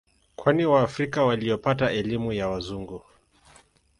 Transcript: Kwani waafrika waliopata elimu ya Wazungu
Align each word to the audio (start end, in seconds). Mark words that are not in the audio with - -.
Kwani 0.35 0.65
waafrika 0.65 1.23
waliopata 1.25 1.91
elimu 1.91 2.33
ya 2.33 2.47
Wazungu 2.49 3.03